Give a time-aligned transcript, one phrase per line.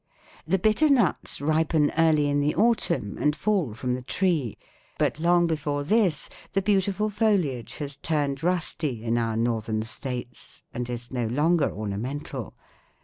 [0.47, 4.57] The bitter nuts ripen early in the autumn and fall from the tree,
[4.97, 10.89] but long before this the beautiful foliage has turned rusty in our Northern States, and
[10.89, 12.55] is no longer ornamental.